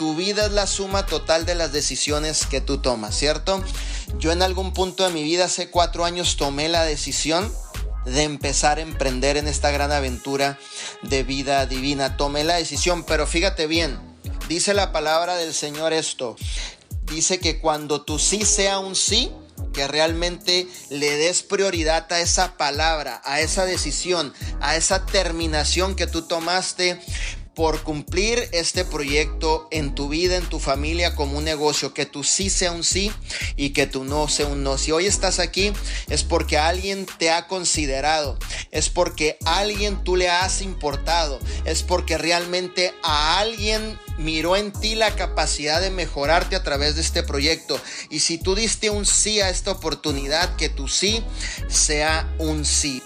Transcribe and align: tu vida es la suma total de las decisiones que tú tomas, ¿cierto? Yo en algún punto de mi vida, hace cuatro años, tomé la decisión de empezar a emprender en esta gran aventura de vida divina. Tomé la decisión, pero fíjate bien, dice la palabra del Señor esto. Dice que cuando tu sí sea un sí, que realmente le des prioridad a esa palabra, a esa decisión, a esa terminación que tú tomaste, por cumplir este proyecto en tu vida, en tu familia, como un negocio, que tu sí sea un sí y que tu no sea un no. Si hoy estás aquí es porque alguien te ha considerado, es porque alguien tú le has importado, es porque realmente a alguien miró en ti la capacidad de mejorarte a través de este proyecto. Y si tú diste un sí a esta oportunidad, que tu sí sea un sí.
tu 0.00 0.14
vida 0.14 0.46
es 0.46 0.52
la 0.52 0.66
suma 0.66 1.04
total 1.04 1.44
de 1.44 1.54
las 1.54 1.72
decisiones 1.72 2.46
que 2.46 2.62
tú 2.62 2.78
tomas, 2.78 3.14
¿cierto? 3.14 3.62
Yo 4.18 4.32
en 4.32 4.40
algún 4.40 4.72
punto 4.72 5.04
de 5.04 5.10
mi 5.12 5.22
vida, 5.22 5.44
hace 5.44 5.68
cuatro 5.68 6.06
años, 6.06 6.38
tomé 6.38 6.70
la 6.70 6.84
decisión 6.84 7.52
de 8.06 8.22
empezar 8.22 8.78
a 8.78 8.80
emprender 8.80 9.36
en 9.36 9.46
esta 9.46 9.70
gran 9.70 9.92
aventura 9.92 10.58
de 11.02 11.22
vida 11.22 11.66
divina. 11.66 12.16
Tomé 12.16 12.44
la 12.44 12.54
decisión, 12.54 13.04
pero 13.04 13.26
fíjate 13.26 13.66
bien, 13.66 14.00
dice 14.48 14.72
la 14.72 14.90
palabra 14.90 15.36
del 15.36 15.52
Señor 15.52 15.92
esto. 15.92 16.34
Dice 17.02 17.38
que 17.38 17.60
cuando 17.60 18.00
tu 18.00 18.18
sí 18.18 18.46
sea 18.46 18.78
un 18.78 18.96
sí, 18.96 19.30
que 19.74 19.86
realmente 19.86 20.66
le 20.88 21.16
des 21.16 21.42
prioridad 21.42 22.10
a 22.12 22.20
esa 22.20 22.56
palabra, 22.56 23.20
a 23.24 23.40
esa 23.40 23.66
decisión, 23.66 24.32
a 24.60 24.76
esa 24.76 25.04
terminación 25.04 25.94
que 25.94 26.06
tú 26.06 26.22
tomaste, 26.22 27.00
por 27.60 27.82
cumplir 27.82 28.48
este 28.52 28.86
proyecto 28.86 29.68
en 29.70 29.94
tu 29.94 30.08
vida, 30.08 30.36
en 30.36 30.48
tu 30.48 30.58
familia, 30.58 31.14
como 31.14 31.36
un 31.36 31.44
negocio, 31.44 31.92
que 31.92 32.06
tu 32.06 32.24
sí 32.24 32.48
sea 32.48 32.72
un 32.72 32.82
sí 32.82 33.12
y 33.54 33.74
que 33.74 33.86
tu 33.86 34.02
no 34.02 34.28
sea 34.28 34.46
un 34.46 34.62
no. 34.62 34.78
Si 34.78 34.92
hoy 34.92 35.04
estás 35.04 35.38
aquí 35.38 35.70
es 36.08 36.24
porque 36.24 36.56
alguien 36.56 37.04
te 37.18 37.30
ha 37.30 37.48
considerado, 37.48 38.38
es 38.70 38.88
porque 38.88 39.36
alguien 39.44 40.02
tú 40.04 40.16
le 40.16 40.30
has 40.30 40.62
importado, 40.62 41.38
es 41.66 41.82
porque 41.82 42.16
realmente 42.16 42.94
a 43.02 43.38
alguien 43.40 43.98
miró 44.16 44.56
en 44.56 44.72
ti 44.72 44.94
la 44.94 45.14
capacidad 45.14 45.82
de 45.82 45.90
mejorarte 45.90 46.56
a 46.56 46.62
través 46.62 46.94
de 46.94 47.02
este 47.02 47.22
proyecto. 47.22 47.78
Y 48.08 48.20
si 48.20 48.38
tú 48.38 48.54
diste 48.54 48.88
un 48.88 49.04
sí 49.04 49.42
a 49.42 49.50
esta 49.50 49.72
oportunidad, 49.72 50.56
que 50.56 50.70
tu 50.70 50.88
sí 50.88 51.22
sea 51.68 52.34
un 52.38 52.64
sí. 52.64 53.02